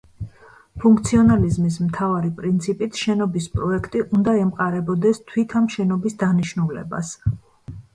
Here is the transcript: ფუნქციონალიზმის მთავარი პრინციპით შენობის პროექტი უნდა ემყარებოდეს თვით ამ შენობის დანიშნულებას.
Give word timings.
ფუნქციონალიზმის 0.83 1.77
მთავარი 1.89 2.33
პრინციპით 2.41 3.03
შენობის 3.03 3.49
პროექტი 3.59 4.05
უნდა 4.21 4.37
ემყარებოდეს 4.43 5.25
თვით 5.31 5.59
ამ 5.63 5.73
შენობის 5.79 6.23
დანიშნულებას. 6.29 7.19